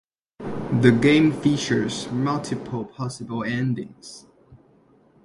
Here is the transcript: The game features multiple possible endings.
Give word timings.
The 0.39 0.89
game 0.99 1.31
features 1.31 2.09
multiple 2.11 2.85
possible 2.85 3.43
endings. 3.43 4.25